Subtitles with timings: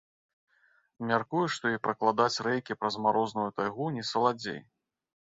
[1.09, 4.59] Мяркую, што і пракладаць рэйкі праз марозную тайгу не саладзей.